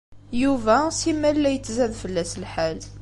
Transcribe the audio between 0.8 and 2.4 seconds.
simal la yettzad fell-as